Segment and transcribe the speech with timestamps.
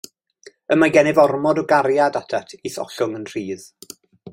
[0.75, 3.73] Y mae gennyf ormod o gariad atat i'th ollwng yn rhydd.